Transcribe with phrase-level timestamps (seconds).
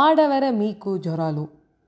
[0.00, 1.42] ஆடவர மீக்கு ஜொராலு.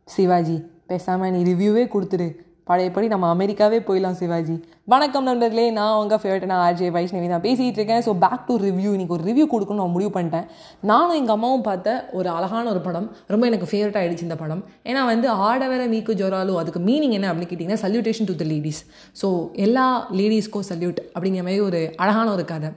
[0.08, 0.56] சிவாஜி
[0.90, 2.26] பேசாமல் நீ ரிவ்யூவே கொடுத்துரு.
[2.68, 4.56] பழையபடி நம்ம அமெரிக்காவே போயிடலாம் சிவாஜி.
[4.92, 8.02] வணக்கம் நண்பர்களே நான் உங்கள் ஃபேவரட்டான ஆர்ஜே வைஷ்ணவி தான் பேசிகிட்டு இருக்கேன்.
[8.06, 10.46] ஸோ பேக் டு ரிவ்யூ இன்றைக்கி ஒரு ரிவ்யூ கொடுக்கணும்னு நான் முடிவு பண்ணிட்டேன்.
[10.90, 13.08] நானும் எங்கள் அம்மாவும் பார்த்த ஒரு அழகான ஒரு படம்.
[13.34, 14.62] ரொம்ப எனக்கு ஃபேவரட் ஆகிடுச்சு இந்த படம்.
[14.90, 18.82] ஏன்னா வந்து ஆடவர மீக்கு ஜொராலு அதுக்கு மீனிங் என்ன அப்படின்னு கேட்டிங்கன்னா salutation to the ladies
[19.22, 19.30] so
[19.66, 19.88] எல்லா
[20.20, 22.70] லேடிஸ்க்கும் சல்யூட் அப்படிங்கிற மாதிரி ஒரு அழகான ஒரு கதை.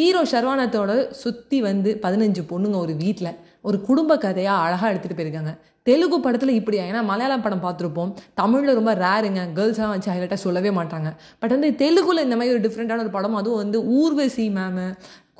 [0.00, 0.94] ஹீரோ ஷர்வானத்தோட
[1.24, 3.36] சுற்றி வந்து பதினஞ்சு பொண்ணுங்க ஒரு வீட்டில்
[3.66, 5.52] ஒரு குடும்ப கதையாக அழகாக எடுத்துகிட்டு போயிருக்காங்க.
[5.88, 8.10] தெலுங்கு படத்தில் இப்படியா ஏன்னா மலையாளம் படம் பார்த்துருப்போம்.
[8.40, 11.08] தமிழில் ரொம்ப ரேருங்க கேர்ள்ஸ்லாம் வச்சு ஹைலைட்டாக சொல்லவே மாட்டாங்க.
[11.38, 14.86] பட் வந்து தெலுங்குல இந்த மாதிரி ஒரு டிஃப்ரெண்ட்டான ஒரு படம் அதுவும் வந்து Urvashi ma'am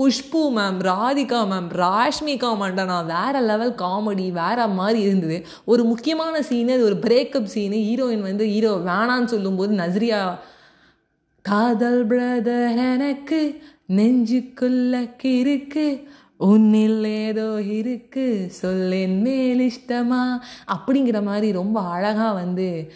[0.01, 5.39] Khushbu ma'am Radhika ma'am Rashmika Mandanna வேற லெவல் காமெடி வேற மாதிரி இருந்தது.
[5.65, 10.21] ஒரு முக்கியமான சீனு அது ஒரு பிரேக்கப் சீனு ஹீரோயின் வந்து ஹீரோ வேணான்னு சொல்லும்போது நஸ்ரியா
[11.45, 13.41] காதல் பிரதர் எனக்கு
[13.99, 15.87] நெஞ்சுக்குள்ள கிறுக்கு
[16.39, 20.41] உன்னில் ஏதோ இருக்கு சொல்லேன் மேல் இஷ்டமா?
[20.67, 22.93] அப்படிங்கிற மாதிரி ரொம்ப அழகாக வந்து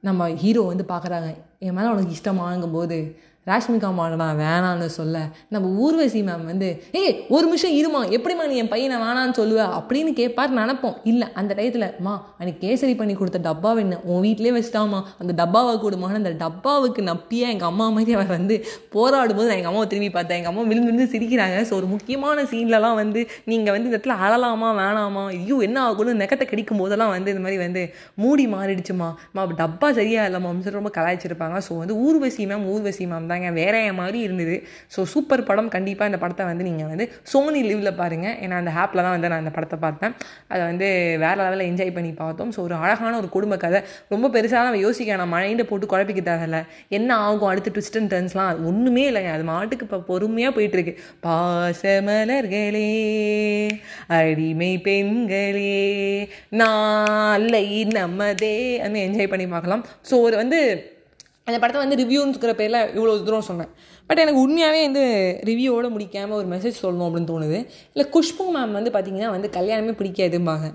[0.00, 1.34] நம்ம ஹீரோ வந்து பார்க்குறாங்க.
[1.58, 5.16] என் மேலே உனக்கு இஷ்டமாங்கும் போது ராஷ்மிகா மாடலாம் வேணான்னு சொல்ல.
[5.54, 6.66] நம்ம ஊர்வசி மேம் வந்து
[7.00, 8.00] ஏய் ஒரு நிமிஷம் இருமா.
[8.16, 9.62] எப்படிம்மா நீ என் பையனை வேணான்னு சொல்லுவ?
[9.78, 10.94] அப்படின்னு கேட்பார் நினப்போம்.
[11.10, 15.72] இல்லை அந்த டயத்தில் மா அன்னைக்கு கேசரி பண்ணி கொடுத்த டப்பாவை என்ன உன் வீட்டிலே வச்சிட்டாமா அந்த டப்பாவை
[15.84, 18.56] கூடுமான்னு அந்த டப்பாவுக்கு நப்பியா எங்கள் அம்மா மாதிரி அவர் வந்து
[18.94, 20.38] போராடும் போது நான் எங்கள் அம்மாவை திரும்பி பார்த்தேன்.
[20.40, 21.58] எங்கள் அம்மா விழுந்து விழுந்து சிரிக்கிறாங்க.
[21.70, 25.24] ஸோ ஒரு முக்கியமான சீன்லலாம் வந்து நீங்கள் வந்து இந்த இடத்துல அழலாமா வேணாமா?
[25.36, 27.84] ஐயோ என்ன ஆகும்னு நெக்கத்தை கடிக்கும் போதெல்லாம் வந்து இந்த மாதிரி வந்து
[28.14, 29.10] மூடி மாறிடுச்சுமா?
[29.32, 30.54] மா டப்பா சரியா இல்லைம்மா.
[30.80, 31.58] ரொம்ப கலாய்ச்சிருப்பாங்க.
[31.68, 34.56] ஸோ வந்து ஊர்வசி மேம் ஊர்வசி மேம் தாங்க வேற மாதிரி இருந்தது.
[34.94, 35.70] ஸோ சூப்பர் படம்.
[35.76, 39.42] கண்டிப்பாக இந்த படத்தை வந்து நீங்கள் வந்து சோனி லிவ்வில் பாருங்கள் ஏன்னா அந்த ஆப்பில் தான் வந்து நான்
[39.44, 40.14] அந்த படத்தை பார்த்தேன்.
[40.52, 40.88] அதை வந்து
[41.24, 42.50] வேறு லெவலில் என்ஜாய் பண்ணி பார்த்தோம்.
[42.56, 43.80] ஸோ ஒரு அழகான ஒரு குடும்ப கதை.
[44.14, 46.60] ரொம்ப பெருசாக நம்ம யோசிக்க நான் மைண்டை போட்டு குழப்பிக்க தேவையில்ல.
[46.98, 47.48] என்ன ஆகும்?
[47.52, 49.32] அடுத்து ட்விஸ்ட் அண்ட் டர்ன்ஸ்லாம் அது ஒன்றுமே இல்லைங்க.
[49.38, 50.94] அது மாட்டுக்கு இப்போ பொறுமையாக போயிட்டுருக்கு.
[51.26, 52.88] பாசமலர்களே
[54.18, 55.74] அடிமை பெண்களே
[56.62, 57.66] நாளை
[57.98, 59.84] நம்மதே அந்த என்ஜாய் பண்ணி பார்க்கலாம்.
[60.10, 60.60] ஸோ ஒரு வந்து
[61.46, 63.70] அந்த படத்தை வந்து ரிவ்யூங்கிற பேரில் இவ்வளோ தூரம் சொன்னேன்.
[64.06, 65.04] பட் எனக்கு உண்மையாகவே வந்து
[65.48, 67.58] ரிவ்யூவோடு முடிக்காமல் ஒரு மெசேஜ் சொல்லணும் அப்படின்னு தோணுது.
[67.94, 70.68] இல்லை குஷ்பு மேம் வந்து பார்த்திங்கன்னா வந்து கல்யாணமே பிடிக்காதும்பாங்க.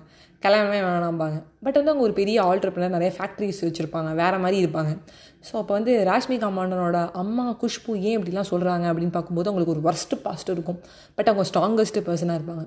[0.46, 1.38] கல்யாணமே வேணாம்பாங்க.
[1.66, 4.10] பட் வந்து அவங்க ஒரு பெரிய ஆல்ட்ரப்னர் நிறைய ஃபேக்ட்ரிஸ் வச்சுருப்பாங்க.
[4.22, 4.92] வேறு மாதிரி இருப்பாங்க.
[5.48, 10.22] ஸோ அப்போ வந்து ராஷ்மிகா மாண்டனோட அம்மா குஷ்பு ஏன் இப்படிலாம் சொல்கிறாங்க அப்படின்னு பார்க்கும்போது அவங்களுக்கு ஒரு ஒர்ஸ்ட்டு
[10.26, 10.80] பாஸ்ட் இருக்கும்.
[11.16, 12.66] பட் அவங்க ஸ்ட்ராங்கஸ்ட்டு பர்சனாக இருப்பாங்க.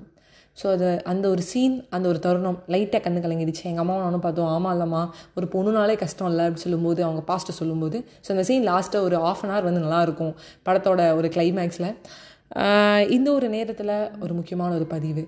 [0.57, 3.63] ஸோ அது அந்த ஒரு சீன் அந்த ஒரு தருணம் லைட்டாக கண்ணு கலங்கிடுச்சு.
[3.69, 5.01] எங்கள் அம்மாவும் நானும் பார்த்தோம் ஆமாம் இல்லைம்மா
[5.37, 7.99] ஒரு பொண்ணுனாலே கஷ்டம் இல்லை அப்படின்னு சொல்லும்போது அவங்க பாஸ்ட்டை சொல்லும்போது.
[8.25, 10.33] ஸோ அந்த சீன் லாஸ்ட்டாக ஒரு ஆஃப் அன் ஹவர் வந்து நல்லாயிருக்கும்
[10.67, 11.89] படத்தோட ஒரு கிளைமேக்ஸில்
[13.17, 15.23] இந்த ஒரு நேரத்தில் ஒரு முக்கியமான ஒரு பதிவு.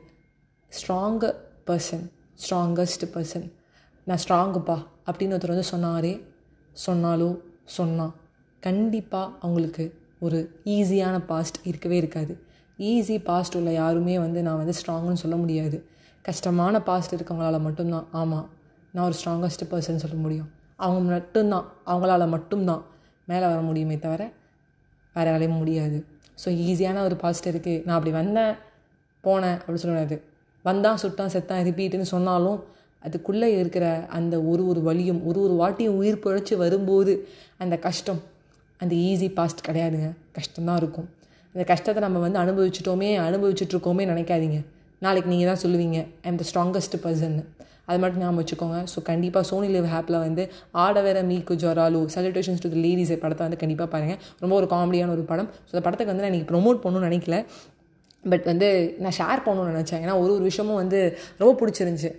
[0.72, 1.30] ஸ்ட்ராங்கு
[1.70, 2.06] பர்சன்
[2.44, 3.48] ஸ்ட்ராங்கஸ்ட் பர்சன்
[4.08, 6.14] நான் ஸ்ட்ராங்குப்பா அப்படின்னு ஒருத்தர் வந்து சொன்னாரே
[6.86, 7.30] சொன்னாலோ
[7.78, 8.14] சொன்னால்
[8.64, 9.86] கண்டிப்பாக அவங்களுக்கு
[10.26, 10.40] ஒரு
[10.76, 12.34] ஈஸியான பாஸ்ட் இருக்கவே இருக்காது.
[12.78, 15.86] ஈஸி பாஸ்ட் உள்ள யாருமே வந்து நான் வந்து ஸ்ட்ராங்குன்னு சொல்ல முடியாது.
[16.22, 18.08] கஷ்டமான பாஸ்ட் இருக்கவங்களால மட்டும்தான்.
[18.12, 18.50] ஆமாம்
[18.92, 20.52] நான் ஒரு ஸ்ட்ராங்கஸ்ட் பர்சன் சொல்ல முடியும்.
[20.76, 21.72] அவங்க மட்டும்தான்.
[21.86, 22.84] அவங்களால மட்டும்தான்
[23.26, 24.32] மேலே வர முடியுமே தவிர
[25.14, 26.06] வேறு யாரையும் முடியாது.
[26.46, 28.54] ஸோ ஈஸியான ஒரு பாஸ்ட் இருக்குது நான் அப்படி வந்தேன்
[29.24, 30.24] போனேன் அப்படின்னு சொல்ல முடியாது
[30.64, 32.64] வந்தான் சுட்டான் செத்தான் ரிப்பீட்டுன்னு சொன்னாலும்
[33.00, 38.22] அதுக்குள்ளே இருக்கிற அந்த ஒரு ஒரு வழியும் ஒரு ஒரு வாட்டியும் உயிர் பிழைச்சி வரும்போது அந்த கஷ்டம்
[38.78, 40.16] அந்த ஈஸி பாஸ்ட் கிடையாதுங்க.
[40.34, 41.10] கஷ்டம்தான் இருக்கும்.
[41.56, 44.60] இந்த கஷ்டத்தை நம்ம வந்து அனுபவிச்சிட்டோமே அனுபவிச்சிட்ருக்கோமே நினைக்காதீங்க.
[45.06, 45.98] நாளைக்கு நீங்கள் தான் சொல்லுவீங்க
[46.30, 47.38] ஐம் த ஸ்ட்ராங்கஸ்ட் பர்சன்
[47.90, 48.78] அது மட்டும் ஞாபகம் வச்சுக்கோங்க.
[48.92, 50.44] ஸோ கண்டிப்பாக சோனி லிவ் ஆப்பில் வந்து
[50.84, 52.02] Aadavaallu Meeku Joharlu.
[52.14, 55.50] Salutations to the ladies படத்தை வந்து கண்டிப்பாக பாருங்கள் ரொம்ப ஒரு காமெடியான ஒரு படம்.
[55.68, 57.38] ஸோ அந்த படத்துக்கு வந்து நான் இன்றைக்கி ப்ரொமோட் பண்ணணும்னு நினைக்கல.
[58.32, 58.68] பட் வந்து
[59.04, 60.02] நான் ஷேர் பண்ணணும்னு நினச்சேன்.
[60.06, 61.00] ஏன்னா ஒரு ஒரு விஷயமும் வந்து
[61.42, 62.12] ரொம்ப பிடிச்சிருந்துச்சி.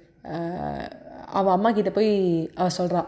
[1.39, 2.13] அவள் அம்மா கிட்டே போய்
[2.61, 3.03] அவள் சொல்கிறா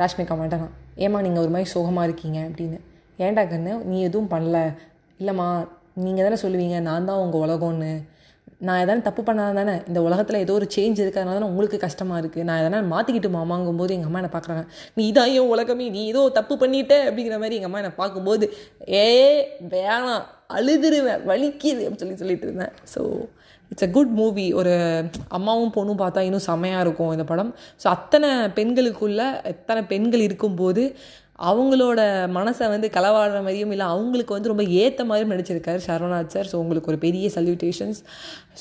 [0.00, 0.68] ராஷ்மிகா மாட்டேனா
[1.04, 2.80] ஏம்மா நீங்கள் ஒரு மாதிரி சோகமாக இருக்கீங்க அப்படின்னு.
[3.24, 3.72] ஏன்டா கண்ணு?
[3.90, 4.58] நீ எதுவும் பண்ணல.
[5.20, 5.48] இல்லைம்மா
[6.04, 7.92] நீங்கள் தானே சொல்லுவீங்க நான் தான் உங்கள் உலகம்னு.
[8.66, 12.46] நான் எதனா தப்பு பண்ணாதான் தானே இந்த உலகத்தில் ஏதோ ஒரு சேஞ்ச் இருக்கிறதுனால தானே உங்களுக்கு கஷ்டமாக இருக்குது
[12.48, 14.62] நான் எதனா மாற்றிக்கிட்டு மாமாங்கும் போது எங்கள் அம்மா என்னை பார்க்குறாங்க
[14.98, 18.46] நீ தான் என் உலகமே நீ ஏதோ தப்பு பண்ணிட்ட அப்படிங்கிற மாதிரி எங்கள் அம்மா என்னை பார்க்கும்போது
[18.98, 19.08] ஏ
[19.74, 20.22] வேணாம்
[20.58, 22.72] அழுதுருவேன் வலிக்குது அப்படின்னு சொல்லி சொல்லிட்டு இருந்தேன்.
[22.94, 23.02] So
[23.70, 24.72] it's a good movie ஒரு
[25.38, 27.50] அம்மாவும் பொண்ணும் பார்த்தா இன்னும் செம்மையாக இருக்கும் இந்த படம்.
[27.82, 29.22] ஸோ அத்தனை பெண்களுக்குள்ள
[29.52, 30.84] எத்தனை பெண்கள் இருக்கும்போது
[31.38, 36.54] அவங்களோட மனசை வந்து களவாடுற மாதிரியும் இல்லை அவங்களுக்கு வந்து ரொம்ப ஏற்ற மாதிரியும் நடிச்சிருக்காரு சரவணாத் சார் ஸோ
[36.54, 38.00] உங்களுக்கு ஒரு பெரிய சல்யூட்டேஷன்ஸ்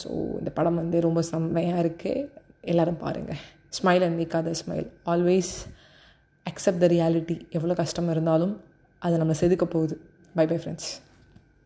[0.04, 0.08] ஸோ
[0.40, 2.30] இந்த படம் வந்து ரொம்ப செம்மையாக இருக்குது
[2.62, 3.42] எல்லோரும் பாருங்கள்
[3.82, 5.54] smile and மேக்காத smile always
[6.46, 8.62] accept the reality எவ்வளோ கஷ்டம் இருந்தாலும்
[9.00, 10.02] அதை நம்ம செதுக்க போகுது.
[10.36, 10.92] By bye friends